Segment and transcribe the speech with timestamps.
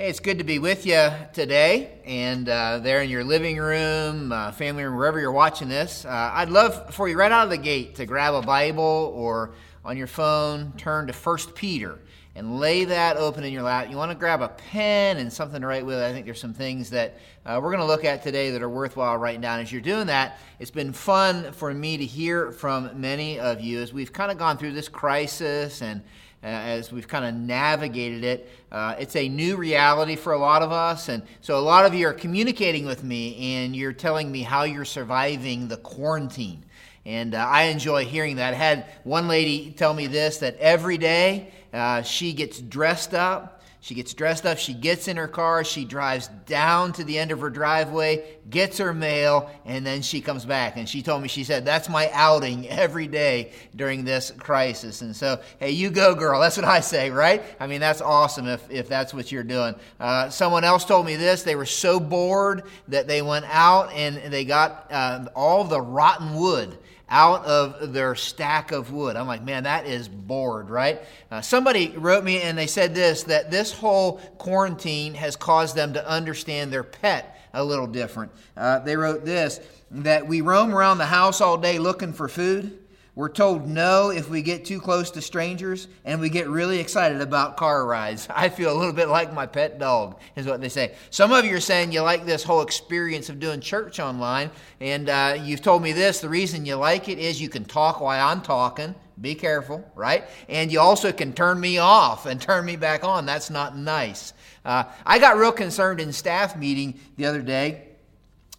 [0.00, 4.30] Hey, it's good to be with you today, and uh, there in your living room,
[4.30, 6.04] uh, family room, wherever you're watching this.
[6.04, 9.54] Uh, I'd love for you right out of the gate to grab a Bible or
[9.84, 11.98] on your phone, turn to First Peter,
[12.36, 13.90] and lay that open in your lap.
[13.90, 15.98] You want to grab a pen and something to write with.
[15.98, 18.68] I think there's some things that uh, we're going to look at today that are
[18.68, 19.58] worthwhile writing down.
[19.58, 23.80] As you're doing that, it's been fun for me to hear from many of you
[23.80, 26.04] as we've kind of gone through this crisis and
[26.42, 28.48] as we've kind of navigated it.
[28.70, 31.08] Uh, it's a new reality for a lot of us.
[31.08, 34.62] And so a lot of you are communicating with me and you're telling me how
[34.62, 36.64] you're surviving the quarantine.
[37.04, 38.54] And uh, I enjoy hearing that.
[38.54, 43.57] I had one lady tell me this that every day uh, she gets dressed up
[43.80, 47.30] she gets dressed up, she gets in her car, she drives down to the end
[47.30, 50.76] of her driveway, gets her mail, and then she comes back.
[50.76, 55.02] And she told me, she said, That's my outing every day during this crisis.
[55.02, 56.40] And so, hey, you go, girl.
[56.40, 57.42] That's what I say, right?
[57.60, 59.76] I mean, that's awesome if, if that's what you're doing.
[60.00, 61.44] Uh, someone else told me this.
[61.44, 66.34] They were so bored that they went out and they got uh, all the rotten
[66.34, 66.76] wood
[67.10, 69.16] out of their stack of wood.
[69.16, 71.00] I'm like, man, that is bored, right?
[71.30, 75.94] Uh, somebody wrote me and they said this that this whole quarantine has caused them
[75.94, 78.32] to understand their pet a little different.
[78.56, 82.78] Uh, they wrote this that we roam around the house all day looking for food
[83.18, 87.20] we're told no if we get too close to strangers, and we get really excited
[87.20, 88.28] about car rides.
[88.32, 90.94] I feel a little bit like my pet dog, is what they say.
[91.10, 95.08] Some of you are saying you like this whole experience of doing church online, and
[95.08, 96.20] uh, you've told me this.
[96.20, 98.94] The reason you like it is you can talk while I'm talking.
[99.20, 100.22] Be careful, right?
[100.48, 103.26] And you also can turn me off and turn me back on.
[103.26, 104.32] That's not nice.
[104.64, 107.87] Uh, I got real concerned in staff meeting the other day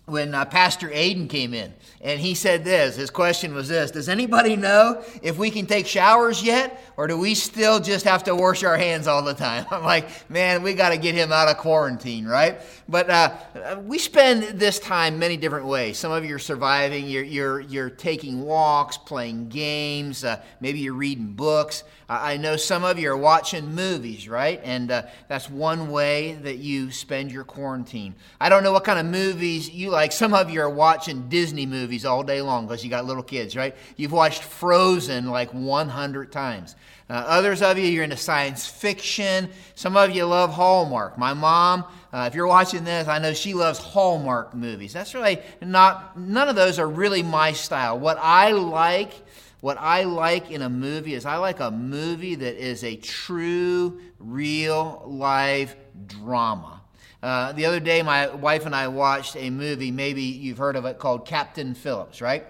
[0.09, 2.95] when uh, Pastor Aiden came in and he said this.
[2.95, 7.17] His question was this Does anybody know if we can take showers yet, or do
[7.17, 9.65] we still just have to wash our hands all the time?
[9.71, 12.61] I'm like, man, we got to get him out of quarantine, right?
[12.87, 15.97] But uh, we spend this time many different ways.
[15.97, 20.93] Some of you are surviving, you're, you're, you're taking walks, playing games, uh, maybe you're
[20.93, 21.83] reading books.
[22.11, 24.59] I know some of you are watching movies, right?
[24.63, 28.15] And uh, that's one way that you spend your quarantine.
[28.41, 29.98] I don't know what kind of movies you like.
[29.99, 33.21] Like some of you are watching Disney movies all day long because you got little
[33.21, 33.75] kids, right?
[33.97, 36.77] You've watched Frozen like 100 times.
[37.09, 39.49] Uh, others of you, you're into science fiction.
[39.75, 41.17] Some of you love Hallmark.
[41.17, 41.83] My mom,
[42.13, 44.93] uh, if you're watching this, I know she loves Hallmark movies.
[44.93, 47.99] That's really not, none of those are really my style.
[47.99, 49.11] What I like
[49.59, 53.99] what I like in a movie is I like a movie that is a true,
[54.17, 55.75] real life
[56.07, 56.78] drama.
[57.21, 60.85] Uh, the other day, my wife and I watched a movie, maybe you've heard of
[60.85, 62.45] it, called Captain Phillips, right?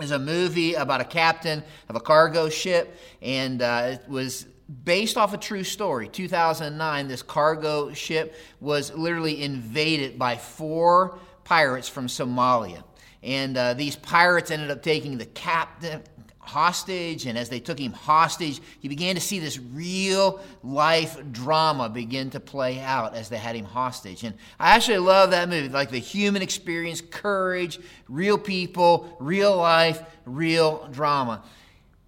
[0.00, 4.46] It's a movie about a captain of a cargo ship, and uh, it was
[4.84, 6.08] based off a true story.
[6.08, 12.82] 2009, this cargo ship was literally invaded by four pirates from Somalia.
[13.22, 16.02] And uh, these pirates ended up taking the captain,
[16.46, 21.88] hostage, and as they took him hostage, you began to see this real life drama
[21.88, 24.22] begin to play out as they had him hostage.
[24.22, 30.02] And I actually love that movie, like the human experience, courage, real people, real life,
[30.24, 31.42] real drama.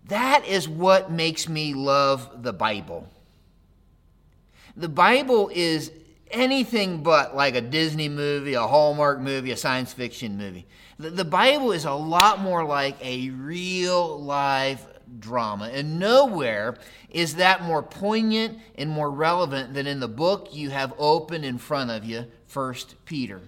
[0.09, 3.09] That is what makes me love the Bible.
[4.77, 5.91] The Bible is
[6.31, 10.67] anything but like a Disney movie, a Hallmark movie, a science fiction movie.
[10.99, 14.87] The, the Bible is a lot more like a real life
[15.19, 16.77] drama, and nowhere
[17.11, 21.59] is that more poignant and more relevant than in the book you have open in
[21.59, 23.41] front of you, First Peter.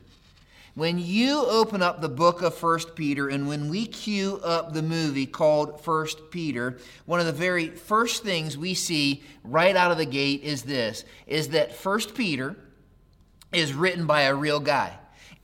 [0.75, 4.82] When you open up the book of First Peter and when we cue up the
[4.82, 9.98] movie called First Peter, one of the very first things we see right out of
[9.98, 12.54] the gate is this is that First Peter
[13.53, 14.97] is written by a real guy.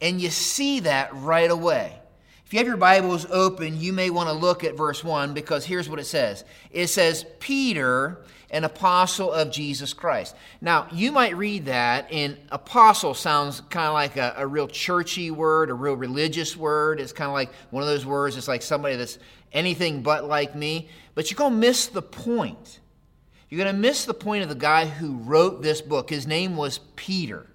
[0.05, 1.99] And you see that right away.
[2.45, 5.65] If you have your Bibles open, you may want to look at verse 1 because
[5.65, 10.37] here's what it says it says, Peter, an apostle of Jesus Christ.
[10.61, 15.31] Now, you might read that, and apostle sounds kind of like a, a real churchy
[15.31, 17.01] word, a real religious word.
[17.01, 19.19] It's kind of like one of those words, it's like somebody that's
[19.55, 20.91] anything but like me.
[21.15, 22.79] But you're going to miss the point.
[23.49, 26.11] You're going to miss the point of the guy who wrote this book.
[26.11, 27.47] His name was Peter.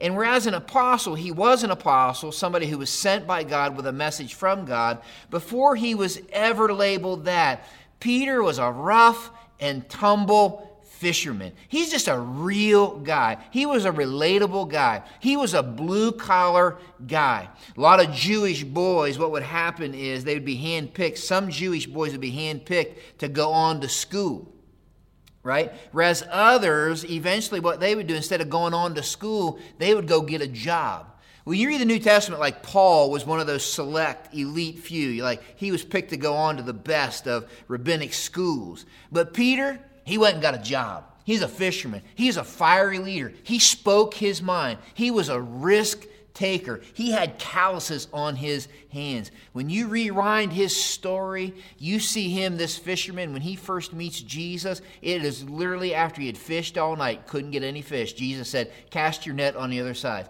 [0.00, 3.86] And whereas an apostle, he was an apostle, somebody who was sent by God with
[3.86, 7.64] a message from God, before he was ever labeled that,
[7.98, 11.52] Peter was a rough and tumble fisherman.
[11.68, 13.38] He's just a real guy.
[13.50, 15.02] He was a relatable guy.
[15.20, 17.48] He was a blue collar guy.
[17.76, 21.18] A lot of Jewish boys, what would happen is they would be handpicked.
[21.18, 24.52] Some Jewish boys would be handpicked to go on to school
[25.48, 25.72] right?
[25.92, 30.06] Whereas others, eventually, what they would do instead of going on to school, they would
[30.06, 31.06] go get a job.
[31.44, 35.22] When you read the New Testament, like Paul was one of those select, elite few.
[35.22, 38.84] Like he was picked to go on to the best of rabbinic schools.
[39.10, 41.04] But Peter, he went and got a job.
[41.24, 42.02] He's a fisherman.
[42.14, 43.32] He's a fiery leader.
[43.42, 44.78] He spoke his mind.
[44.92, 46.04] He was a risk
[46.38, 46.80] taker.
[46.94, 49.32] He had calluses on his hands.
[49.52, 54.80] When you rewind his story, you see him, this fisherman, when he first meets Jesus,
[55.02, 58.12] it is literally after he had fished all night, couldn't get any fish.
[58.12, 60.28] Jesus said, Cast your net on the other side.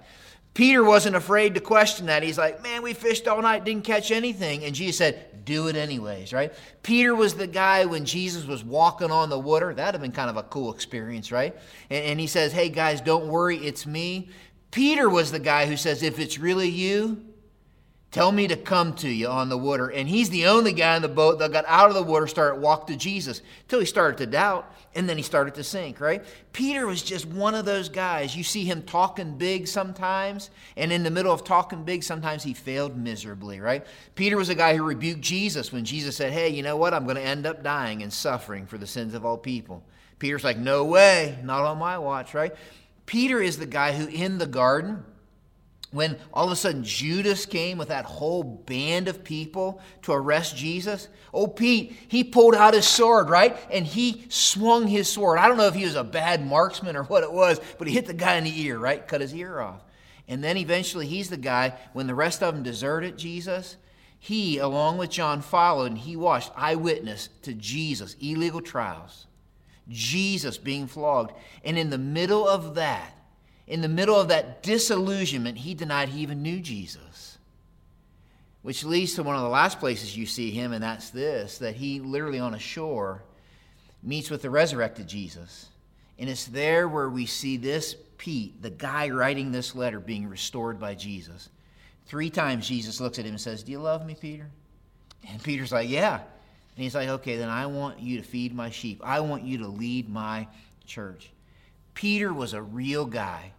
[0.54, 2.22] Peter wasn't afraid to question that.
[2.22, 4.64] He's like, Man, we fished all night, didn't catch anything.
[4.64, 6.54] And Jesus said, Do it anyways, right?
[6.82, 9.74] Peter was the guy when Jesus was walking on the water.
[9.74, 11.54] That'd have been kind of a cool experience, right?
[11.90, 14.30] And, and he says, Hey, guys, don't worry, it's me.
[14.70, 17.24] Peter was the guy who says, If it's really you,
[18.10, 19.88] tell me to come to you on the water.
[19.88, 22.60] And he's the only guy in the boat that got out of the water, started
[22.60, 26.24] walk to Jesus, until he started to doubt, and then he started to sink, right?
[26.52, 28.34] Peter was just one of those guys.
[28.34, 32.54] You see him talking big sometimes, and in the middle of talking big, sometimes he
[32.54, 33.86] failed miserably, right?
[34.14, 36.94] Peter was a guy who rebuked Jesus when Jesus said, Hey, you know what?
[36.94, 39.82] I'm going to end up dying and suffering for the sins of all people.
[40.18, 42.54] Peter's like, No way, not on my watch, right?
[43.08, 45.02] Peter is the guy who, in the garden,
[45.92, 50.54] when all of a sudden Judas came with that whole band of people to arrest
[50.54, 53.56] Jesus, oh, Pete, he pulled out his sword, right?
[53.70, 55.38] And he swung his sword.
[55.38, 57.94] I don't know if he was a bad marksman or what it was, but he
[57.94, 59.08] hit the guy in the ear, right?
[59.08, 59.82] Cut his ear off.
[60.28, 63.78] And then eventually he's the guy, when the rest of them deserted Jesus,
[64.18, 69.27] he, along with John, followed and he watched eyewitness to Jesus' illegal trials.
[69.88, 71.32] Jesus being flogged.
[71.64, 73.14] And in the middle of that,
[73.66, 77.38] in the middle of that disillusionment, he denied he even knew Jesus.
[78.62, 81.76] Which leads to one of the last places you see him, and that's this that
[81.76, 83.22] he literally on a shore
[84.02, 85.68] meets with the resurrected Jesus.
[86.18, 90.80] And it's there where we see this Pete, the guy writing this letter, being restored
[90.80, 91.48] by Jesus.
[92.06, 94.48] Three times Jesus looks at him and says, Do you love me, Peter?
[95.28, 96.20] And Peter's like, Yeah.
[96.78, 99.00] And he's like, okay, then I want you to feed my sheep.
[99.02, 100.46] I want you to lead my
[100.86, 101.28] church.
[101.92, 103.50] Peter was a real guy.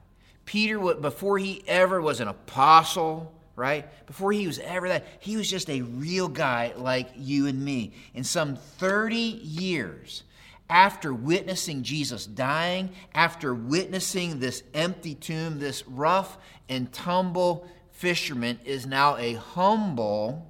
[0.46, 3.86] Peter, before he ever was an apostle, right?
[4.08, 7.92] Before he was ever that, he was just a real guy like you and me.
[8.14, 10.24] In some 30 years,
[10.70, 16.38] after witnessing Jesus dying, after witnessing this empty tomb, this rough
[16.70, 20.48] and tumble fisherman is now a humble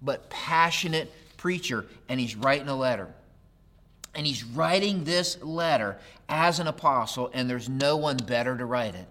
[0.00, 1.12] but passionate
[1.46, 3.06] preacher, and he's writing a letter.
[4.16, 5.96] And he's writing this letter
[6.28, 9.06] as an apostle, and there's no one better to write it.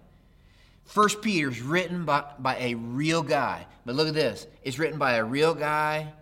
[0.84, 3.64] First Peter's written by, by a real guy.
[3.86, 4.46] But look at this.
[4.62, 6.12] It's written by a real guy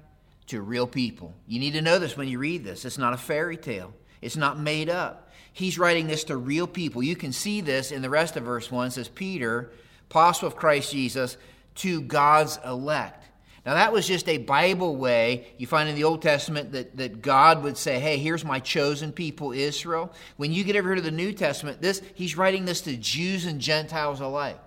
[0.47, 1.35] to real people.
[1.49, 2.85] You need to know this when you read this.
[2.85, 3.93] It's not a fairy tale.
[4.23, 5.33] It's not made up.
[5.53, 7.03] He's writing this to real people.
[7.03, 8.87] You can see this in the rest of verse 1.
[8.87, 9.73] It says, Peter,
[10.09, 11.37] apostle of Christ Jesus,
[11.75, 13.24] to God's elect.
[13.65, 15.47] Now, that was just a Bible way.
[15.57, 19.11] You find in the Old Testament that, that God would say, Hey, here's my chosen
[19.11, 20.13] people, Israel.
[20.37, 23.61] When you get over to the New Testament, this he's writing this to Jews and
[23.61, 24.61] Gentiles alike.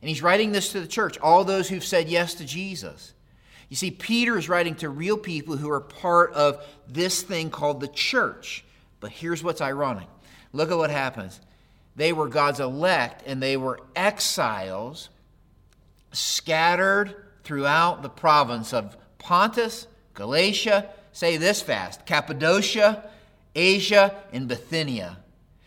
[0.00, 3.12] And he's writing this to the church, all those who've said yes to Jesus.
[3.68, 7.80] You see, Peter is writing to real people who are part of this thing called
[7.80, 8.64] the church.
[9.00, 10.08] But here's what's ironic
[10.52, 11.40] look at what happens.
[11.96, 15.08] They were God's elect, and they were exiles
[16.12, 17.14] scattered
[17.50, 23.10] throughout the province of Pontus, Galatia, say this fast, Cappadocia,
[23.56, 25.18] Asia, and Bithynia.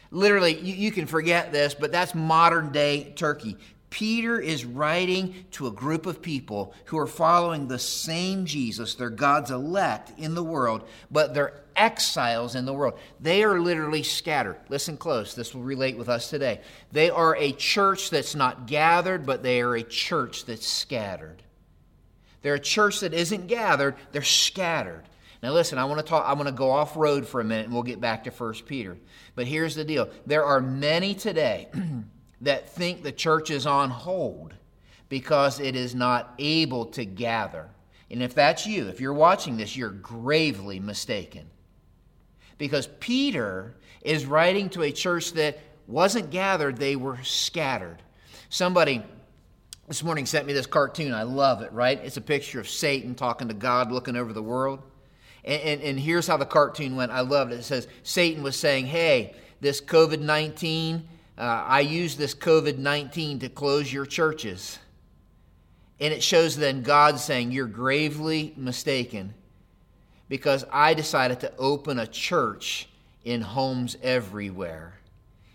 [0.10, 3.58] Literally, you, you can forget this, but that's modern day Turkey.
[3.90, 8.96] Peter is writing to a group of people who are following the same Jesus.
[8.96, 12.98] They're God's elect in the world, but they're exiles in the world.
[13.20, 14.56] They are literally scattered.
[14.70, 16.62] Listen close, this will relate with us today.
[16.94, 21.44] They are a church that's not gathered, but they are a church that's scattered.
[22.44, 25.04] They're a church that isn't gathered, they're scattered.
[25.42, 27.66] Now listen, I want to talk I want to go off road for a minute
[27.66, 28.98] and we'll get back to 1 Peter.
[29.36, 30.10] But here's the deal.
[30.26, 31.68] There are many today
[32.42, 34.54] that think the church is on hold
[35.10, 37.70] because it is not able to gather.
[38.10, 41.50] And if that's you, if you're watching this, you're gravely mistaken.
[42.58, 48.02] Because Peter is writing to a church that wasn't gathered, they were scattered.
[48.50, 49.04] Somebody
[49.88, 51.14] this morning sent me this cartoon.
[51.14, 52.00] I love it, right?
[52.04, 54.82] It's a picture of Satan talking to God, looking over the world.
[55.44, 57.12] And, and, and here's how the cartoon went.
[57.12, 57.60] I loved it.
[57.60, 63.40] It says Satan was saying, Hey, this COVID 19, uh, I use this COVID 19
[63.40, 64.80] to close your churches.
[66.00, 69.34] And it shows then God saying, You're gravely mistaken
[70.30, 72.88] because I decided to open a church
[73.26, 75.00] in homes everywhere.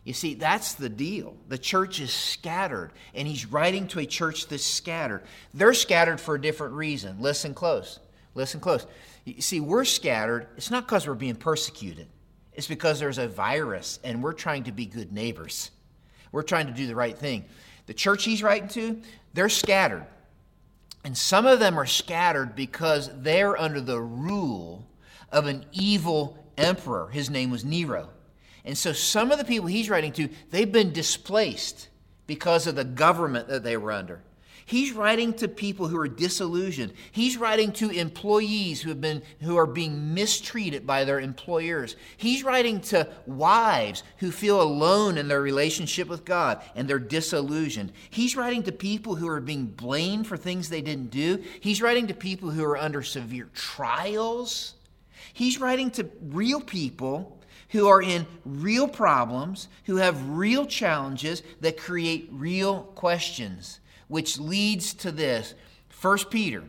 [0.08, 1.36] You see, that's the deal.
[1.48, 5.22] The church is scattered, and he's writing to a church that's scattered.
[5.52, 7.20] They're scattered for a different reason.
[7.20, 8.00] Listen close.
[8.34, 8.86] Listen close.
[9.26, 10.46] You see, we're scattered.
[10.56, 12.06] It's not because we're being persecuted,
[12.54, 15.72] it's because there's a virus, and we're trying to be good neighbors.
[16.32, 17.44] We're trying to do the right thing.
[17.84, 19.02] The church he's writing to,
[19.34, 20.06] they're scattered.
[21.04, 24.88] And some of them are scattered because they're under the rule
[25.30, 27.08] of an evil emperor.
[27.08, 28.08] His name was Nero.
[28.68, 31.88] And so some of the people he's writing to, they've been displaced
[32.26, 34.20] because of the government that they were under.
[34.66, 36.92] He's writing to people who are disillusioned.
[37.10, 41.96] He's writing to employees who have been who are being mistreated by their employers.
[42.18, 47.92] He's writing to wives who feel alone in their relationship with God and they're disillusioned.
[48.10, 51.42] He's writing to people who are being blamed for things they didn't do.
[51.60, 54.74] He's writing to people who are under severe trials.
[55.32, 57.37] He's writing to real people
[57.70, 64.94] who are in real problems, who have real challenges that create real questions which leads
[64.94, 65.54] to this.
[65.88, 66.64] First Peter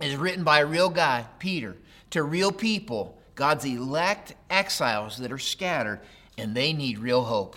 [0.00, 1.76] is written by a real guy, Peter,
[2.10, 6.00] to real people, God's elect exiles that are scattered,
[6.36, 7.56] and they need real hope.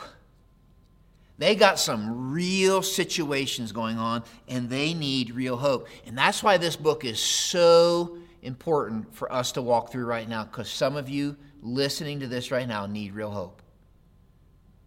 [1.38, 5.88] They got some real situations going on, and they need real hope.
[6.06, 10.44] And that's why this book is so important for us to walk through right now,
[10.44, 13.62] because some of you listening to this right now need real hope.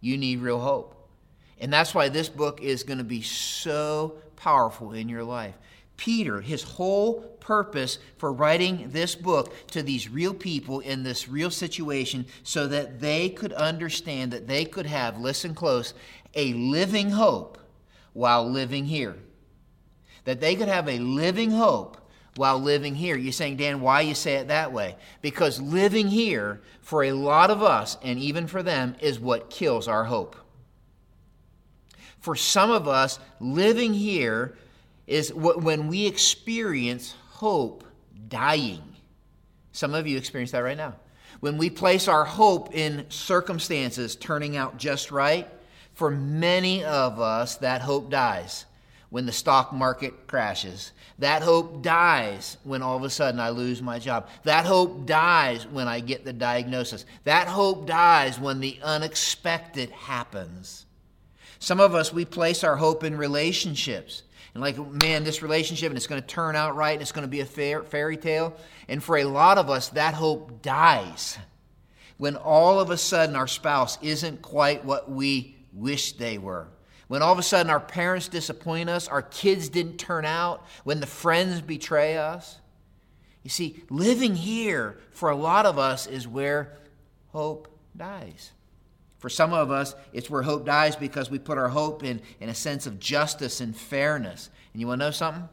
[0.01, 1.09] You need real hope.
[1.59, 5.55] And that's why this book is going to be so powerful in your life.
[5.97, 11.49] Peter, his whole purpose for writing this book to these real people in this real
[11.49, 15.93] situation so that they could understand that they could have, listen close,
[16.33, 17.57] a living hope
[18.11, 19.15] while living here.
[20.25, 21.97] That they could have a living hope
[22.35, 23.17] while living here.
[23.17, 24.95] You're saying, Dan, why you say it that way?
[25.21, 29.87] Because living here, for a lot of us, and even for them, is what kills
[29.87, 30.35] our hope
[32.25, 34.57] for some of us, living here
[35.05, 37.83] is when we experience hope
[38.27, 38.81] dying.
[39.73, 40.95] Some of you experience that right now.
[41.39, 45.47] When we place our hope in circumstances turning out just right,
[45.93, 48.65] for many of us, that hope dies
[49.09, 50.91] when the stock market crashes.
[51.19, 54.27] That hope dies when all of a sudden I lose my job.
[54.43, 57.05] That hope dies when I get the diagnosis.
[57.23, 60.85] That hope dies when the unexpected happens.
[61.59, 64.23] Some of us, we place our hope in relationships.
[64.53, 67.25] And like, man, this relationship, and it's going to turn out right, and it's going
[67.25, 68.55] to be a fair, fairy tale.
[68.87, 71.37] And for a lot of us, that hope dies
[72.17, 76.67] when all of a sudden our spouse isn't quite what we wish they were.
[77.07, 80.99] When all of a sudden our parents disappoint us, our kids didn't turn out, when
[80.99, 82.59] the friends betray us.
[83.43, 86.77] You see, living here for a lot of us is where
[87.31, 88.51] hope dies.
[89.19, 92.49] For some of us, it's where hope dies because we put our hope in, in
[92.49, 94.49] a sense of justice and fairness.
[94.73, 95.47] And you want to know something?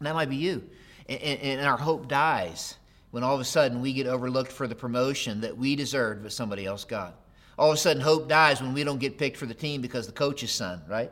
[0.00, 0.62] That might be you.
[1.08, 2.76] And, and, our hope dies
[3.10, 6.32] when all of a sudden we get overlooked for the promotion that we deserved but
[6.32, 7.14] somebody else got.
[7.58, 10.06] All of a sudden, hope dies when we don't get picked for the team because
[10.06, 11.10] the coach's son, right?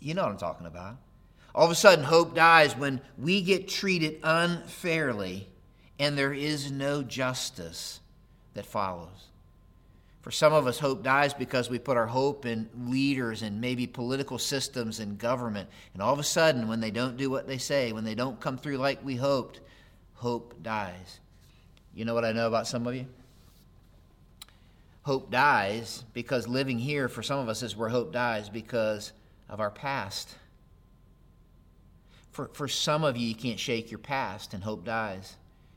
[0.00, 0.96] You know what I'm talking about.
[1.54, 5.48] All of a sudden, hope dies when we get treated unfairly
[5.98, 8.00] and there is no justice
[8.54, 9.28] that follows.
[10.20, 13.86] For some of us, hope dies because we put our hope in leaders and maybe
[13.86, 15.68] political systems and government.
[15.94, 18.38] And all of a sudden, when they don't do what they say, when they don't
[18.38, 19.60] come through like we hoped,
[20.14, 21.20] hope dies.
[21.94, 23.06] You know what I know about some of you?
[25.08, 29.14] Hope dies because living here for some of us is where hope dies because
[29.48, 30.28] of our past.
[32.30, 35.34] For, for some of you, you can't shake your past and hope dies.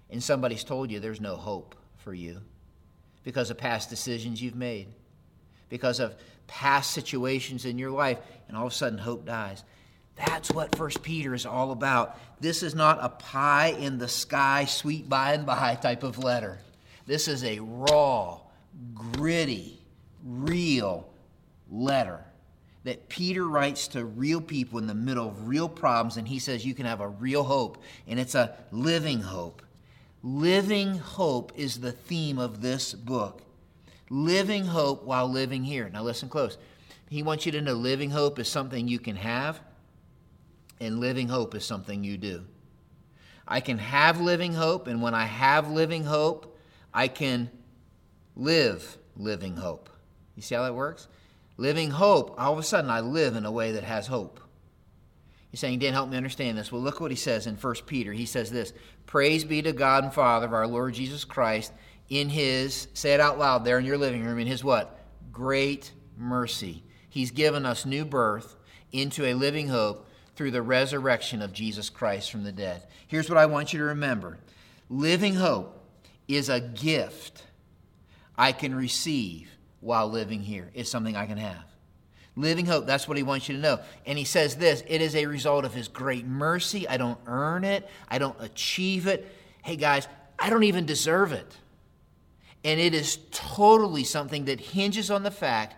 [0.09, 2.41] And somebody's told you there's no hope for you
[3.23, 4.89] because of past decisions you've made,
[5.69, 6.13] because of
[6.47, 8.17] past situations in your life,
[8.49, 9.63] and all of a sudden hope dies.
[10.17, 12.19] That's what First Peter is all about.
[12.41, 16.59] This is not a pie in the sky, sweet by and by type of letter.
[17.05, 18.40] This is a raw,
[18.93, 19.79] gritty,
[20.23, 21.09] real
[21.69, 22.25] letter
[22.83, 26.65] that Peter writes to real people in the middle of real problems, and he says
[26.65, 29.61] you can have a real hope, and it's a living hope.
[30.23, 33.43] Living hope is the theme of this book.
[34.09, 35.89] Living hope while living here.
[35.89, 36.57] Now, listen close.
[37.09, 39.59] He wants you to know living hope is something you can have,
[40.79, 42.45] and living hope is something you do.
[43.47, 46.57] I can have living hope, and when I have living hope,
[46.93, 47.51] I can
[48.35, 49.89] live living hope.
[50.35, 51.07] You see how that works?
[51.57, 54.39] Living hope, all of a sudden I live in a way that has hope.
[55.51, 56.71] You're saying, Dan, help me understand this.
[56.71, 58.13] Well, look what he says in 1 Peter.
[58.13, 58.73] He says this
[59.05, 61.73] Praise be to God and Father of our Lord Jesus Christ.
[62.09, 64.99] in his, say it out loud there in your living room, in his what?
[65.31, 66.83] Great mercy.
[67.09, 68.55] He's given us new birth
[68.91, 72.87] into a living hope through the resurrection of Jesus Christ from the dead.
[73.07, 74.37] Here's what I want you to remember
[74.89, 75.77] living hope
[76.27, 77.43] is a gift
[78.41, 80.71] I can receive while living here.
[80.73, 81.63] It's something I can have.
[82.35, 83.79] Living hope, that's what he wants you to know.
[84.07, 86.87] And he says this it is a result of his great mercy.
[86.87, 89.31] I don't earn it, I don't achieve it.
[89.61, 90.07] Hey, guys,
[90.39, 91.55] I don't even deserve it.
[92.63, 95.75] And it is totally something that hinges on the fact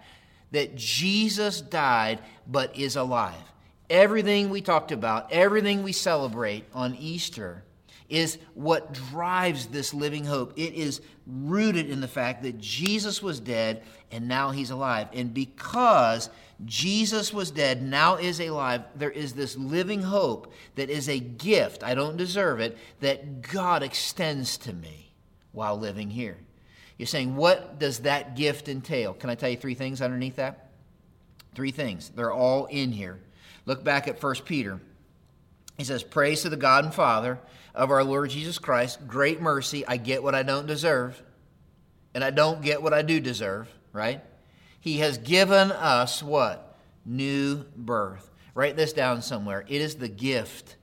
[0.51, 3.33] that Jesus died but is alive.
[3.89, 7.65] Everything we talked about, everything we celebrate on Easter
[8.13, 10.53] is what drives this living hope.
[10.55, 15.07] It is rooted in the fact that Jesus was dead and now he's alive.
[15.13, 16.29] And because
[16.63, 21.83] Jesus was dead, now is alive, there is this living hope that is a gift,
[21.83, 25.11] I don't deserve it, that God extends to me
[25.51, 26.37] while living here.
[26.99, 29.15] You're saying, what does that gift entail?
[29.15, 30.69] Can I tell you three things underneath that?
[31.55, 32.09] Three things.
[32.09, 33.19] They're all in here.
[33.65, 34.79] Look back at 1 Peter.
[35.77, 37.39] He says, Praise to the God and Father
[37.73, 39.07] of our Lord Jesus Christ.
[39.07, 39.85] Great mercy.
[39.87, 41.21] I get what I don't deserve,
[42.13, 44.21] and I don't get what I do deserve, right?
[44.79, 46.77] He has given us what?
[47.05, 48.29] New birth.
[48.53, 49.65] Write this down somewhere.
[49.67, 50.75] It is the gift.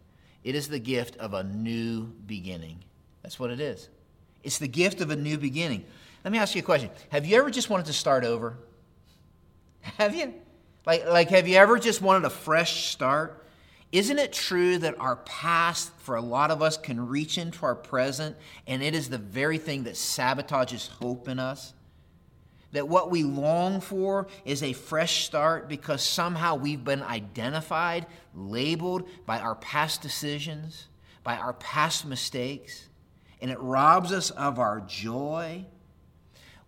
[0.43, 2.83] It is the gift of a new beginning.
[3.23, 3.89] That's what it is.
[4.43, 5.85] It's the gift of a new beginning.
[6.25, 6.91] Let me ask you a question.
[7.11, 8.57] Have you ever just wanted to start over?
[9.83, 10.35] Have you?
[10.87, 13.40] Like, like have you ever just wanted a fresh start?
[13.93, 17.75] Isn't it true that our past, for a lot of us, can reach into our
[17.75, 21.75] present, and it is the very thing that sabotages hope in us?
[22.73, 29.09] That what we long for is a fresh start because somehow we've been identified, labeled
[29.27, 30.87] by our past decisions,
[31.25, 32.89] by our past mistakes,
[33.41, 35.67] and it robs us of our joy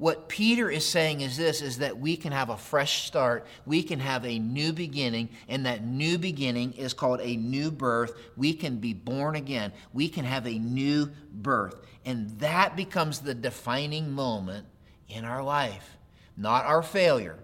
[0.02, 3.84] what Peter is saying is this is that we can have a fresh start, we
[3.84, 8.12] can have a new beginning, and that new beginning is called a new birth.
[8.36, 9.72] We can be born again.
[9.92, 11.76] We can have a new birth.
[12.04, 14.66] And that becomes the defining moment
[15.08, 15.96] in our life.
[16.36, 17.38] Not our failure,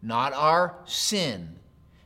[0.00, 1.56] not our sin,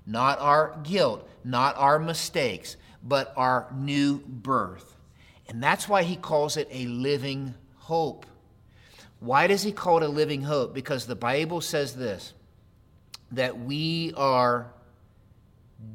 [0.04, 4.96] not our guilt, not our mistakes, but our new birth.
[5.48, 8.26] And that's why he calls it a living hope.
[9.20, 10.74] Why does he call it a living hope?
[10.74, 12.32] Because the Bible says this
[13.32, 14.72] that we are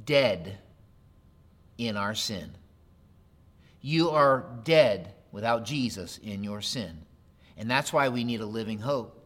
[0.06, 0.58] dead
[1.78, 2.52] in our sin.
[3.82, 7.02] You are dead without Jesus in your sin.
[7.58, 9.22] And that's why we need a living hope.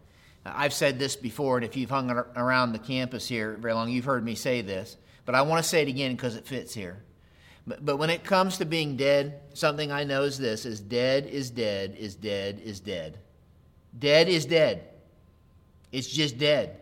[0.45, 4.05] I've said this before, and if you've hung around the campus here very long, you've
[4.05, 7.03] heard me say this, but I want to say it again because it fits here.
[7.67, 11.25] But, but when it comes to being dead, something I know is this is dead
[11.27, 13.19] is dead is dead is dead.
[13.97, 14.87] Dead is dead.
[15.91, 16.79] It's just dead.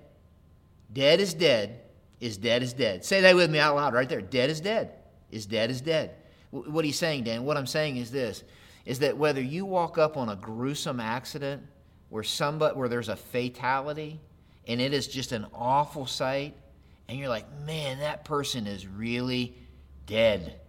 [0.91, 1.81] Dead is dead
[2.19, 3.05] is dead is dead.
[3.05, 4.21] Say that with me out loud right there.
[4.21, 4.91] Dead is dead
[5.31, 6.15] is dead is dead.
[6.51, 7.43] What are you saying, Dan?
[7.43, 8.43] What I'm saying is this
[8.85, 11.61] is that whether you walk up on a gruesome accident
[12.09, 14.19] where somebody where there's a fatality
[14.65, 16.55] and it is just an awful sight
[17.07, 19.55] and you're like, "Man, that person is really
[20.05, 20.59] dead."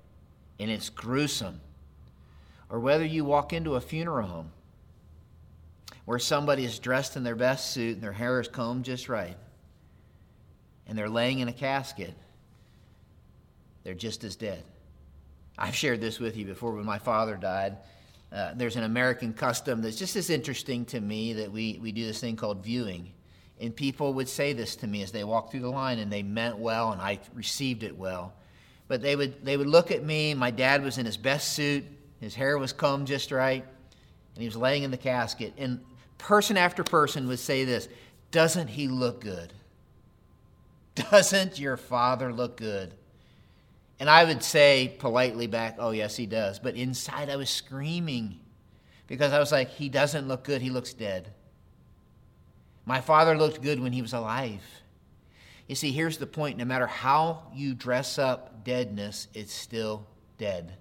[0.59, 1.61] And it's gruesome.
[2.69, 4.53] Or whether you walk into a funeral home
[6.09, 9.37] where somebody is dressed in their best suit and their hair is combed just right,
[10.87, 12.15] and they're laying in a casket,
[13.85, 14.65] they're just as dead.
[15.59, 17.77] I've shared this with you before when my father died.
[18.33, 22.07] Uh, there's an American custom that's just as interesting to me that we, we do
[22.07, 23.13] this thing called viewing.
[23.61, 26.23] And people would say this to me as they walked through the line, and they
[26.23, 28.33] meant well, and I received it well.
[28.87, 30.33] But they would, they would look at me.
[30.33, 31.85] My dad was in his best suit,
[32.19, 35.53] his hair was combed just right, and he was laying in the casket.
[35.59, 35.81] And
[36.19, 37.89] person after person would say this
[38.31, 39.53] Doesn't he look good?
[40.95, 42.95] Doesn't your father look good?
[44.01, 46.59] And I would say politely back, Oh, yes, he does.
[46.59, 48.39] But inside I was screaming
[49.07, 51.33] because I was like, He doesn't look good, he looks dead.
[52.85, 54.63] My father looked good when he was alive.
[55.67, 60.07] You see, here's the point no matter how you dress up deadness, it's still
[60.39, 60.73] dead.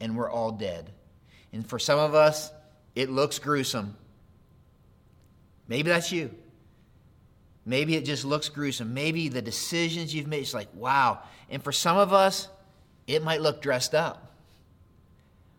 [0.00, 0.90] And we're all dead.
[1.52, 2.50] And for some of us,
[2.94, 3.96] it looks gruesome.
[5.68, 6.30] Maybe that's you.
[7.66, 8.92] Maybe it just looks gruesome.
[8.92, 11.20] Maybe the decisions you've made, it's like, wow.
[11.48, 12.48] And for some of us,
[13.06, 14.32] it might look dressed up.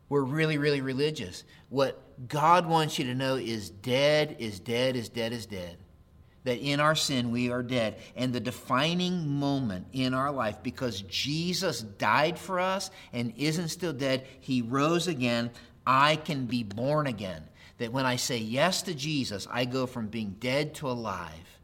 [0.08, 1.44] We're really, really religious.
[1.70, 5.78] What God wants you to know is dead is dead is dead is dead.
[6.44, 7.98] That in our sin we are dead.
[8.16, 13.94] And the defining moment in our life, because Jesus died for us and isn't still
[13.94, 15.50] dead, he rose again.
[15.86, 17.44] I can be born again.
[17.78, 21.60] That when I say yes to Jesus, I go from being dead to alive.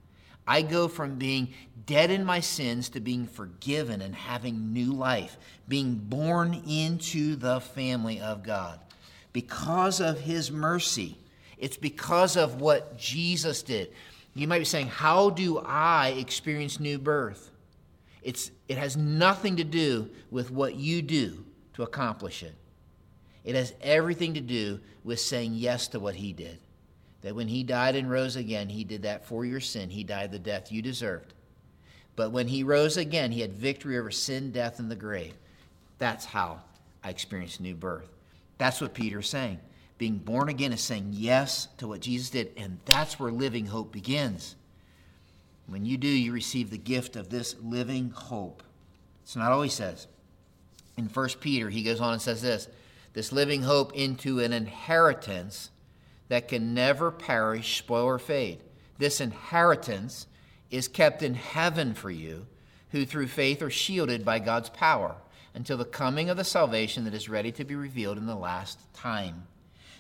[0.46, 1.54] I go from being
[1.86, 7.62] dead in my sins to being forgiven and having new life, being born into the
[7.62, 8.80] family of God.
[9.32, 11.18] Because of his mercy,
[11.58, 13.94] it's because of what Jesus did.
[14.34, 17.52] You might be saying, How do I experience new birth?
[18.22, 22.54] It's, it has nothing to do with what you do to accomplish it.
[23.44, 26.60] It has everything to do with saying yes to what he did.
[27.22, 29.90] That when he died and rose again, he did that for your sin.
[29.90, 31.34] He died the death you deserved.
[32.16, 35.34] But when he rose again, he had victory over sin, death, and the grave.
[35.98, 36.62] That's how
[37.04, 38.10] I experienced new birth.
[38.58, 39.60] That's what Peter's saying.
[39.98, 43.92] Being born again is saying yes to what Jesus did, and that's where living hope
[43.92, 44.56] begins.
[45.68, 48.64] When you do, you receive the gift of this living hope.
[49.24, 50.08] It's not all he says.
[50.98, 52.68] In 1 Peter, he goes on and says this
[53.14, 55.70] this living hope into an inheritance
[56.30, 58.60] that can never perish, spoil, or fade.
[58.98, 60.28] This inheritance
[60.70, 62.48] is kept in heaven for you,
[62.92, 65.16] who through faith are shielded by God's power
[65.54, 68.80] until the coming of the salvation that is ready to be revealed in the last
[68.94, 69.44] time.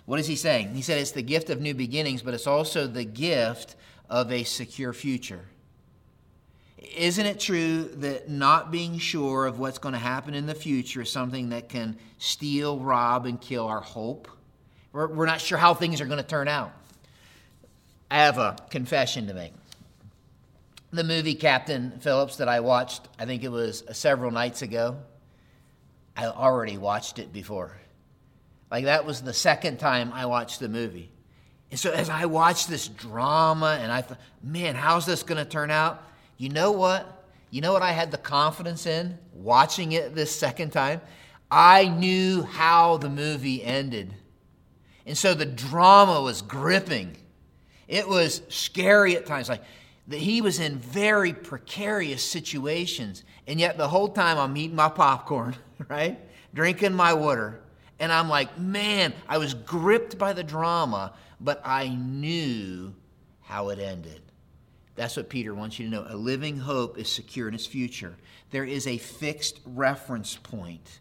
[0.05, 0.73] What is he saying?
[0.73, 3.75] He said it's the gift of new beginnings, but it's also the gift
[4.09, 5.45] of a secure future.
[6.81, 11.01] Isn't it true that not being sure of what's going to happen in the future
[11.01, 14.27] is something that can steal, rob, and kill our hope?
[14.91, 16.73] We're, we're not sure how things are going to turn out.
[18.09, 19.53] I have a confession to make.
[20.91, 24.97] The movie Captain Phillips that I watched, I think it was uh, several nights ago,
[26.17, 27.77] I already watched it before.
[28.69, 31.11] Like that was the second time I watched the movie.
[31.69, 35.49] And so as I watched this drama and I thought, man, how's this going to
[35.49, 36.03] turn out?
[36.41, 37.23] You know what?
[37.51, 40.99] You know what I had the confidence in watching it this second time?
[41.51, 44.15] I knew how the movie ended.
[45.05, 47.15] And so the drama was gripping.
[47.87, 49.49] It was scary at times.
[49.49, 49.61] Like
[50.07, 53.23] that he was in very precarious situations.
[53.45, 55.55] And yet the whole time I'm eating my popcorn,
[55.89, 56.19] right?
[56.55, 57.61] Drinking my water.
[57.99, 62.95] And I'm like, man, I was gripped by the drama, but I knew
[63.41, 64.23] how it ended.
[65.01, 66.05] That's what Peter wants you to know.
[66.07, 68.15] A living hope is secure in its future.
[68.51, 70.99] There is a fixed reference point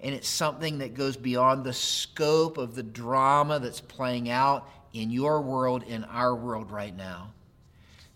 [0.00, 5.12] and it's something that goes beyond the scope of the drama that's playing out in
[5.12, 7.30] your world, in our world right now.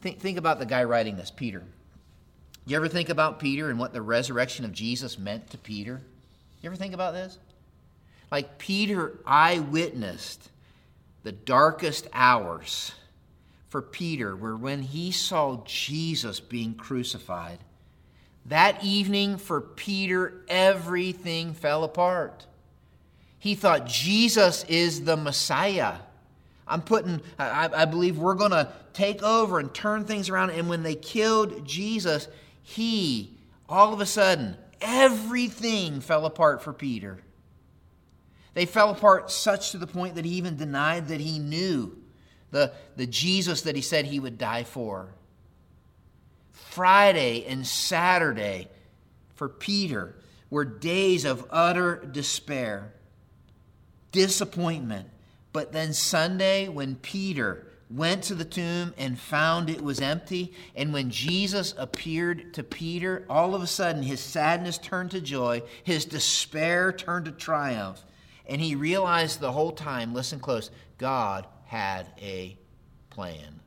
[0.01, 1.63] Think, think about the guy writing this, Peter.
[2.67, 6.01] You ever think about Peter and what the resurrection of Jesus meant to Peter?
[6.61, 7.39] You ever think about this?
[8.33, 10.51] Like Peter I witnessed
[11.23, 12.95] the darkest hours
[13.75, 17.59] for Peter were when he saw Jesus being crucified
[18.47, 22.47] that evening, for Peter, everything fell apart.
[23.39, 25.95] He thought Jesus is the Messiah.
[26.69, 30.51] I'm putting, I, I believe we're going to take over and turn things around.
[30.51, 32.29] And when they killed Jesus,
[32.63, 33.35] he,
[33.67, 37.21] all of a sudden, everything fell apart for Peter.
[38.53, 41.97] They fell apart such to the point that he even denied that he knew
[42.55, 45.09] the, the Jesus that he said he would die for.
[46.53, 48.69] Friday and Saturday
[49.35, 50.15] for Peter
[50.51, 52.93] were days of utter despair,
[54.13, 55.09] disappointment.
[55.53, 60.93] But then Sunday, when Peter went to the tomb and found it was empty, and
[60.93, 66.05] when Jesus appeared to Peter, all of a sudden his sadness turned to joy, his
[66.05, 68.05] despair turned to triumph.
[68.47, 72.57] And he realized the whole time, listen close, God had a
[73.11, 73.61] plan.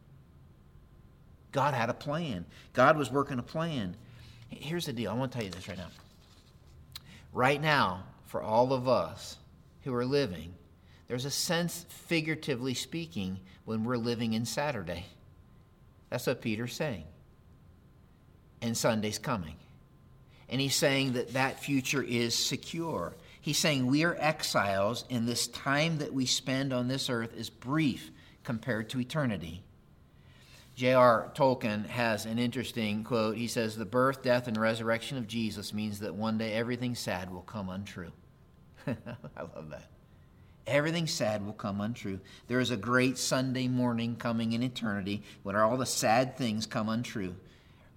[1.51, 2.45] God had a plan.
[2.71, 3.97] God was working a plan.
[4.49, 5.89] Here's the deal I want to tell you this right now.
[7.33, 9.35] Right now, for all of us
[9.83, 10.53] who are living,
[11.09, 15.05] there's a sense, figuratively speaking, when we're living in Saturday.
[16.09, 17.03] That's what Peter's saying.
[18.61, 19.55] And Sunday's coming.
[20.47, 23.13] And he's saying that that future is secure.
[23.47, 27.49] He's saying we are exiles, and this time that we spend on this earth is
[27.49, 28.11] brief
[28.43, 29.63] compared to eternity.
[30.75, 31.31] J.R.
[31.33, 33.37] Tolkien has an interesting quote.
[33.37, 37.31] He says, The birth, death, and resurrection of Jesus means that one day everything sad
[37.31, 38.11] will come untrue.
[38.85, 39.91] I love that.
[40.67, 42.19] Everything sad will come untrue.
[42.47, 46.89] There is a great Sunday morning coming in eternity when all the sad things come
[46.89, 47.33] untrue,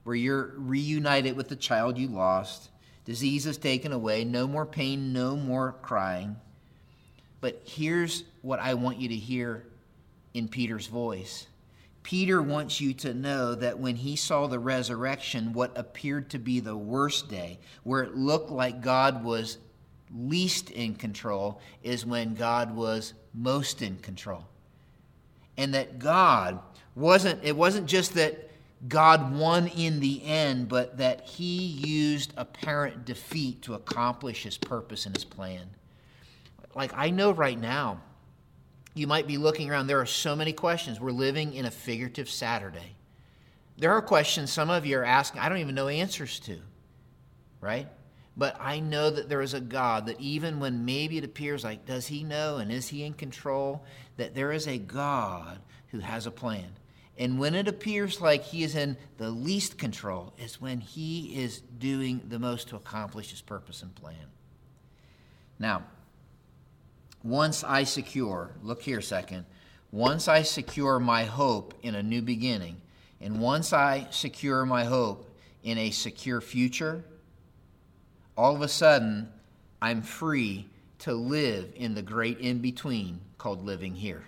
[0.05, 2.71] where you're reunited with the child you lost,
[3.05, 6.37] disease is taken away, no more pain, no more crying.
[7.41, 9.67] But here's what I want you to hear
[10.35, 11.47] in Peter's voice
[12.03, 16.61] Peter wants you to know that when he saw the resurrection, what appeared to be
[16.61, 19.59] the worst day, where it looked like God was
[20.17, 24.45] least in control, is when God was most in control.
[25.57, 26.59] and that God
[26.95, 28.50] wasn't, it wasn't just that
[28.89, 35.05] God won in the end, but that he used apparent defeat to accomplish his purpose
[35.05, 35.69] and his plan.
[36.75, 38.01] Like, I know right now,
[38.95, 40.99] you might be looking around, there are so many questions.
[40.99, 42.97] We're living in a figurative Saturday.
[43.77, 46.59] There are questions some of you are asking, I don't even know answers to,
[47.61, 47.87] right?
[48.37, 51.85] But I know that there is a God that even when maybe it appears like,
[51.85, 53.85] does he know and is he in control?
[54.17, 56.71] That there is a God who has a plan.
[57.21, 61.61] And when it appears like he is in the least control, is when he is
[61.61, 64.17] doing the most to accomplish his purpose and plan.
[65.59, 65.83] Now,
[67.23, 69.45] once I secure, look here second,
[69.93, 72.81] once I secure my hope in a new beginning,
[73.21, 75.31] and once I secure my hope
[75.63, 77.05] in a secure future,
[78.35, 79.29] all of a sudden
[79.83, 84.25] I'm free to live in the great in between called living here.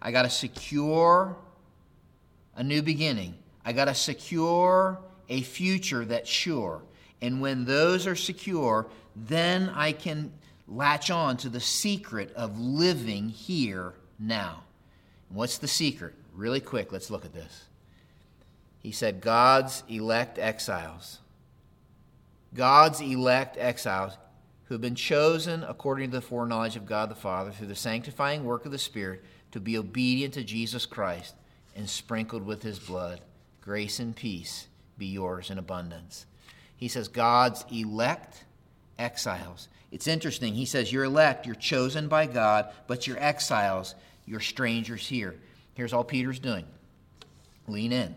[0.00, 1.36] I got to secure
[2.58, 3.34] a new beginning.
[3.64, 6.82] I got to secure a future that's sure.
[7.22, 10.32] And when those are secure, then I can
[10.66, 14.64] latch on to the secret of living here now.
[15.28, 16.14] What's the secret?
[16.34, 17.64] Really quick, let's look at this.
[18.80, 21.18] He said, God's elect exiles.
[22.54, 24.16] God's elect exiles
[24.64, 28.44] who have been chosen according to the foreknowledge of God the Father through the sanctifying
[28.44, 31.34] work of the Spirit to be obedient to Jesus Christ
[31.78, 33.20] and sprinkled with his blood.
[33.62, 34.66] Grace and peace
[34.98, 36.26] be yours in abundance.
[36.76, 38.44] He says, God's elect
[38.98, 39.68] exiles.
[39.90, 40.54] It's interesting.
[40.54, 43.94] He says, You're elect, you're chosen by God, but you're exiles,
[44.26, 45.36] you're strangers here.
[45.74, 46.66] Here's all Peter's doing
[47.68, 48.14] lean in.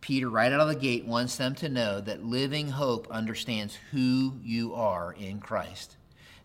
[0.00, 4.34] Peter, right out of the gate, wants them to know that living hope understands who
[4.42, 5.96] you are in Christ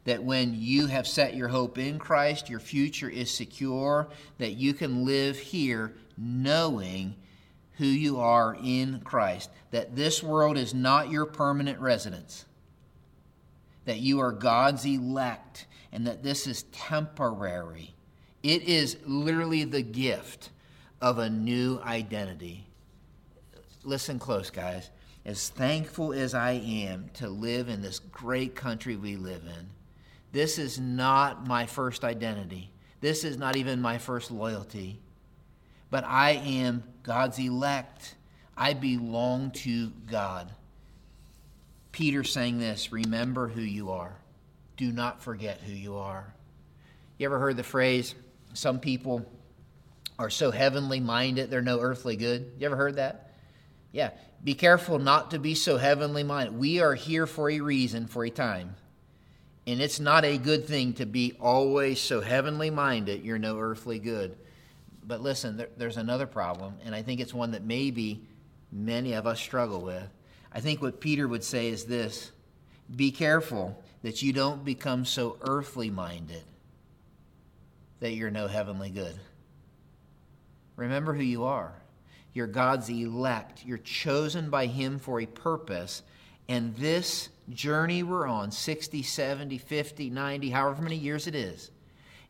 [0.05, 4.73] that when you have set your hope in Christ, your future is secure, that you
[4.73, 7.15] can live here knowing
[7.77, 12.45] who you are in Christ, that this world is not your permanent residence,
[13.85, 17.95] that you are God's elect, and that this is temporary.
[18.43, 20.49] It is literally the gift
[21.01, 22.67] of a new identity.
[23.83, 24.89] Listen close, guys.
[25.25, 29.69] As thankful as I am to live in this great country we live in,
[30.31, 32.71] this is not my first identity.
[33.01, 34.99] This is not even my first loyalty.
[35.89, 38.15] But I am God's elect.
[38.55, 40.51] I belong to God.
[41.91, 44.15] Peter saying this Remember who you are.
[44.77, 46.33] Do not forget who you are.
[47.17, 48.15] You ever heard the phrase,
[48.53, 49.29] some people
[50.17, 52.53] are so heavenly minded, they're no earthly good?
[52.59, 53.33] You ever heard that?
[53.91, 54.11] Yeah.
[54.43, 56.57] Be careful not to be so heavenly minded.
[56.57, 58.75] We are here for a reason, for a time.
[59.67, 63.99] And it's not a good thing to be always so heavenly minded, you're no earthly
[63.99, 64.37] good.
[65.05, 68.21] But listen, there, there's another problem, and I think it's one that maybe
[68.71, 70.07] many of us struggle with.
[70.51, 72.31] I think what Peter would say is this
[72.95, 76.43] be careful that you don't become so earthly minded
[77.99, 79.15] that you're no heavenly good.
[80.75, 81.73] Remember who you are.
[82.33, 83.65] You're God's elect.
[83.65, 86.03] You're chosen by Him for a purpose.
[86.47, 91.71] And this journey we're on 60, 70, 50, 90, however many years it is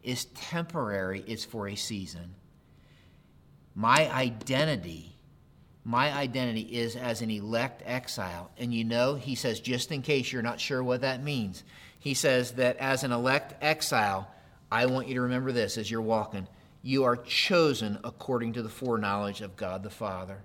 [0.01, 2.34] is temporary, it's for a season.
[3.79, 5.15] My identity,
[5.85, 8.51] my identity is as an elect exile.
[8.57, 11.63] And you know, he says, just in case you're not sure what that means,
[11.97, 14.29] he says that as an elect exile,
[14.69, 16.45] I want you to remember this as you're walking.
[16.81, 20.39] You are chosen according to the foreknowledge of God the Father.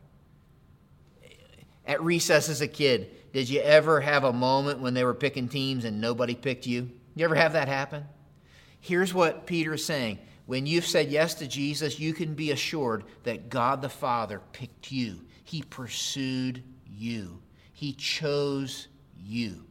[1.84, 5.48] At recess as a kid, did you ever have a moment when they were picking
[5.48, 6.88] teams and nobody picked you?
[7.16, 8.04] You ever have that happen?
[8.78, 10.20] Here's what Peter is saying.
[10.46, 14.92] When you've said yes to Jesus, you can be assured that God the Father picked
[14.92, 15.22] you.
[15.44, 17.40] He pursued you.
[17.72, 19.64] He chose you.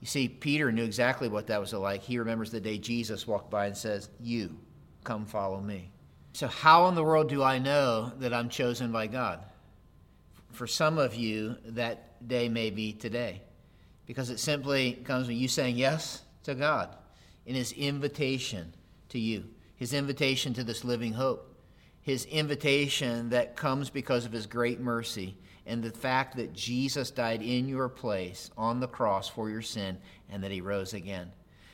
[0.00, 2.02] You see, Peter knew exactly what that was like.
[2.02, 4.58] He remembers the day Jesus walked by and says, You,
[5.04, 5.90] come follow me.
[6.32, 9.40] So, how in the world do I know that I'm chosen by God?
[10.52, 13.42] For some of you, that day may be today
[14.06, 16.94] because it simply comes from you saying yes to God
[17.46, 18.74] in His invitation
[19.10, 19.44] to you,
[19.76, 21.54] His invitation to this living hope,
[22.00, 27.42] His invitation that comes because of His great mercy and the fact that Jesus died
[27.42, 29.98] in your place on the cross for your sin
[30.30, 31.32] and that He rose again.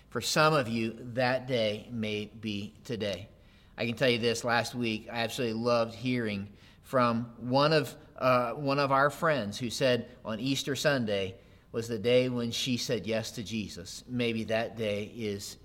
[0.09, 3.29] For some of you, that day may be today.
[3.77, 6.49] I can tell you this last week, I absolutely loved hearing
[6.83, 11.35] from one of uh, one of our friends who said on Easter Sunday
[11.73, 14.05] was the day when she said yes to Jesus.
[14.07, 15.57] Maybe that day is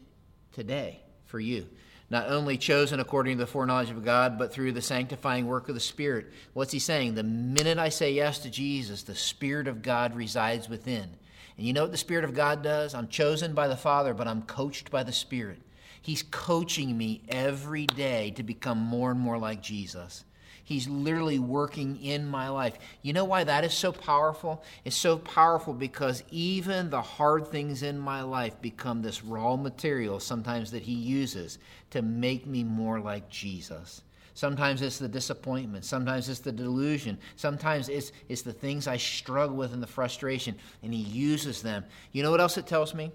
[0.54, 1.68] today for you.
[2.10, 5.76] Not only chosen according to the foreknowledge of God, but through the sanctifying work of
[5.76, 6.28] the Spirit.
[6.54, 7.16] What's he saying?
[7.16, 11.10] The minute I say yes to Jesus, the Spirit of God resides within.
[11.58, 12.94] And you know what the Spirit of God does?
[12.94, 15.60] I'm chosen by the Father, but I'm coached by the Spirit.
[16.02, 20.24] He's coaching me every day to become more and more like Jesus.
[20.68, 22.78] He's literally working in my life.
[23.02, 24.66] You know why that is so powerful?
[24.84, 30.20] It's so powerful because even the hard things in my life become this raw material
[30.20, 31.58] sometimes that He uses
[31.92, 34.02] to make me more like Jesus.
[34.34, 35.86] Sometimes it's the disappointment.
[35.86, 37.18] Sometimes it's the delusion.
[37.38, 41.86] Sometimes it's, it's the things I struggle with and the frustration, and He uses them.
[42.12, 43.14] You know what else it tells me?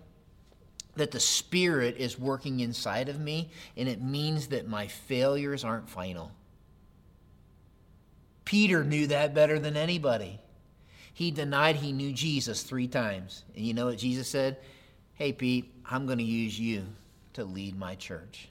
[0.97, 5.91] That the Spirit is working inside of me, and it means that my failures aren't
[5.91, 6.33] final.
[8.53, 10.39] Peter knew that better than anybody.
[11.15, 13.45] He denied he knew Jesus three times.
[13.57, 14.59] And you know what Jesus said?
[15.15, 16.85] Hey, Pete, I'm going to use you
[17.33, 18.51] to lead my church.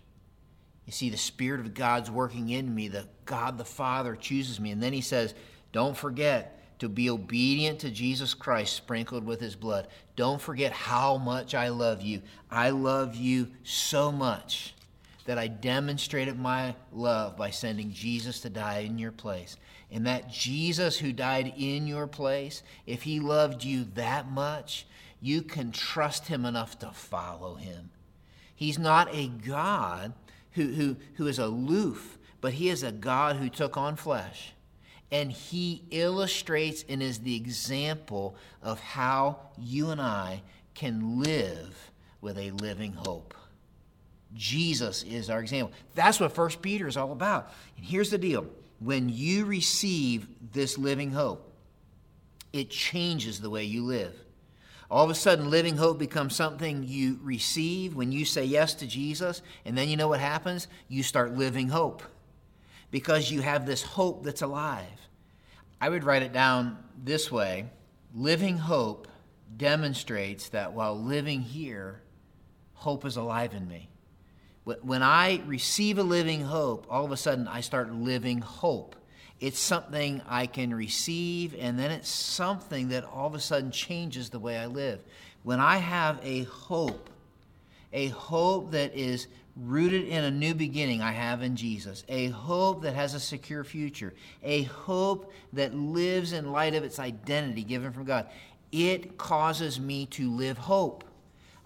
[0.87, 2.87] You see, the Spirit of God's working in me.
[2.87, 4.71] The God the Father chooses me.
[4.71, 5.35] And then he says,
[5.71, 9.87] Don't forget to be obedient to Jesus Christ, sprinkled with his blood.
[10.15, 12.23] Don't forget how much I love you.
[12.49, 14.73] I love you so much
[15.31, 19.55] that I demonstrated my love by sending Jesus to die in your place
[19.89, 24.85] and that Jesus who died in your place, if he loved you that much,
[25.21, 27.91] you can trust him enough to follow him.
[28.53, 30.11] He's not a God
[30.51, 34.51] who, who, who is aloof, but he is a God who took on flesh.
[35.13, 40.41] And he illustrates and is the example of how you and I
[40.73, 41.89] can live
[42.19, 43.33] with a living hope.
[44.35, 45.73] Jesus is our example.
[45.95, 47.51] That's what First Peter is all about.
[47.77, 48.47] And here's the deal
[48.79, 51.51] when you receive this living hope,
[52.51, 54.15] it changes the way you live.
[54.89, 58.87] All of a sudden, living hope becomes something you receive when you say yes to
[58.87, 60.67] Jesus, and then you know what happens?
[60.89, 62.03] You start living hope
[62.89, 64.85] because you have this hope that's alive.
[65.79, 67.65] I would write it down this way
[68.13, 69.07] Living hope
[69.55, 72.01] demonstrates that while living here,
[72.73, 73.90] hope is alive in me.
[74.63, 78.95] When I receive a living hope, all of a sudden I start living hope.
[79.39, 84.29] It's something I can receive, and then it's something that all of a sudden changes
[84.29, 84.99] the way I live.
[85.41, 87.09] When I have a hope,
[87.91, 92.83] a hope that is rooted in a new beginning I have in Jesus, a hope
[92.83, 97.91] that has a secure future, a hope that lives in light of its identity given
[97.91, 98.27] from God,
[98.71, 101.03] it causes me to live hope.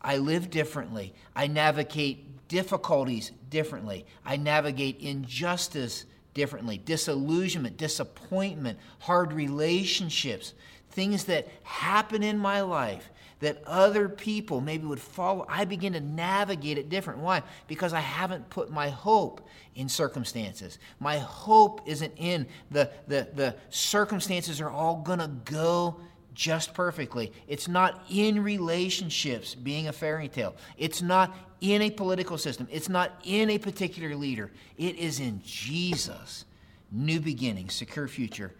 [0.01, 1.13] I live differently.
[1.35, 4.05] I navigate difficulties differently.
[4.25, 10.53] I navigate injustice differently, disillusionment, disappointment, hard relationships,
[10.91, 15.45] things that happen in my life that other people maybe would follow.
[15.49, 17.19] I begin to navigate it different.
[17.19, 17.43] Why?
[17.67, 20.79] Because I haven't put my hope in circumstances.
[20.99, 25.99] My hope isn't in the, the, the circumstances are all going to go
[26.35, 27.31] just perfectly.
[27.47, 30.55] It's not in relationships being a fairy tale.
[30.77, 32.67] It's not in a political system.
[32.69, 34.51] It's not in a particular leader.
[34.77, 36.45] It is in Jesus.
[36.91, 38.53] New beginning, secure future.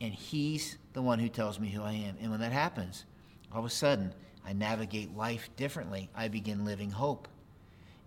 [0.00, 2.16] And He's the one who tells me who I am.
[2.20, 3.04] And when that happens,
[3.52, 4.12] all of a sudden,
[4.44, 6.10] I navigate life differently.
[6.14, 7.28] I begin living hope.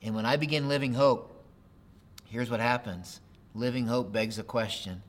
[0.01, 1.43] And when I begin living hope,
[2.25, 3.21] here's what happens
[3.55, 5.01] living hope begs a question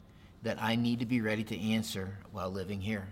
[0.43, 3.09] that I need to be ready to answer while living here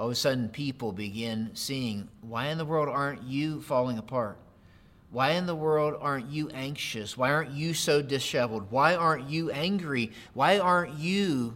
[0.00, 4.38] all of a sudden people begin seeing why in the world aren't you falling apart?
[5.10, 7.18] Why in the world aren't you anxious?
[7.18, 8.70] Why aren't you so disheveled?
[8.70, 10.12] Why aren't you angry?
[10.32, 11.54] Why aren't you?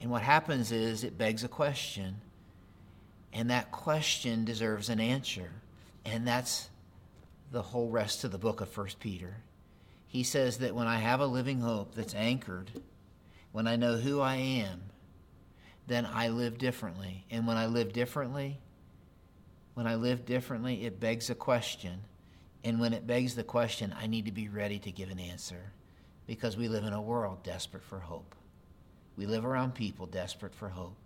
[0.00, 2.16] And what happens is it begs a question.
[3.34, 5.50] And that question deserves an answer.
[6.06, 6.70] And that's
[7.50, 9.36] the whole rest of the book of First Peter.
[10.06, 12.70] He says that when I have a living hope that's anchored,
[13.52, 14.80] when I know who I am,
[15.86, 17.24] then I live differently.
[17.30, 18.58] And when I live differently,
[19.74, 22.00] when I live differently, it begs a question.
[22.64, 25.72] And when it begs the question, I need to be ready to give an answer
[26.26, 28.34] because we live in a world desperate for hope.
[29.16, 30.96] We live around people desperate for hope.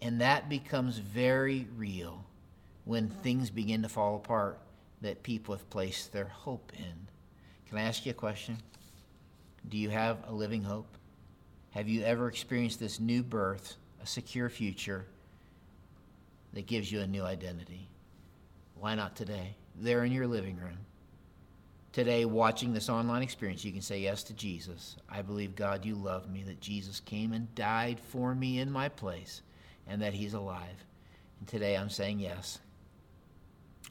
[0.00, 2.24] And that becomes very real
[2.84, 4.58] when things begin to fall apart
[5.00, 7.08] that people have placed their hope in.
[7.68, 8.56] Can I ask you a question?
[9.68, 10.86] Do you have a living hope?
[11.78, 15.04] Have you ever experienced this new birth, a secure future
[16.52, 17.88] that gives you a new identity?
[18.74, 19.54] Why not today?
[19.76, 20.78] There in your living room.
[21.92, 24.96] Today, watching this online experience, you can say yes to Jesus.
[25.08, 28.88] I believe, God, you love me, that Jesus came and died for me in my
[28.88, 29.42] place,
[29.86, 30.84] and that he's alive.
[31.38, 32.58] And today, I'm saying yes.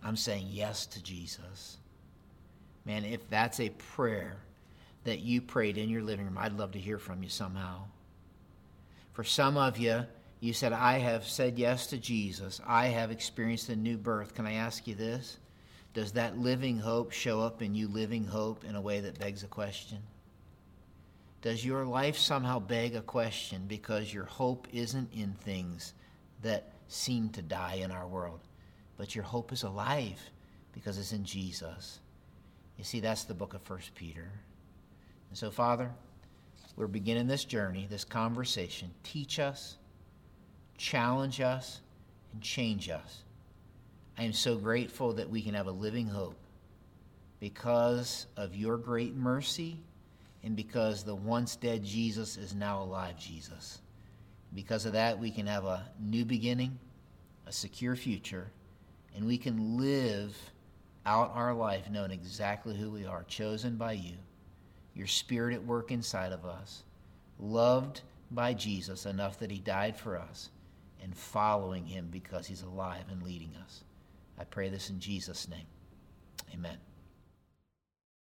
[0.04, 1.78] I'm saying yes to Jesus.
[2.84, 4.40] Man, if that's a prayer
[5.08, 7.84] that you prayed in your living room, I'd love to hear from you somehow.
[9.14, 10.04] For some of you,
[10.42, 12.60] you said, I have said yes to Jesus.
[12.68, 14.36] I have experienced a new birth.
[14.36, 15.38] Can I ask you this?
[15.94, 19.44] Does that living hope show up in you living hope in a way that begs
[19.44, 20.00] a question?
[21.42, 25.94] Does your life somehow beg a question because your hope isn't in things
[26.44, 28.42] that seem to die in our world,
[28.98, 30.20] but your hope is alive
[30.74, 32.02] because it's in Jesus?
[32.78, 34.30] You see, that's the book of First Peter.
[35.30, 35.92] And so, Father,
[36.76, 38.92] we're beginning this journey, this conversation.
[39.04, 39.78] Teach us,
[40.78, 41.82] challenge us,
[42.34, 43.24] and change us.
[44.18, 46.38] I am so grateful that we can have a living hope
[47.40, 49.80] because of your great mercy
[50.44, 53.82] and because the once dead Jesus is now alive Jesus.
[54.54, 56.80] Because of that, we can have a new beginning,
[57.46, 58.50] a secure future,
[59.16, 60.36] and we can live
[61.06, 64.16] out our life knowing exactly who we are, chosen by you,
[64.98, 66.84] your spirit at work inside of us,
[67.40, 70.50] loved by Jesus enough that he died for us,
[71.02, 73.84] and following him because he's alive and leading us.
[74.40, 75.68] I pray this in Jesus' name.
[76.54, 76.78] Amen.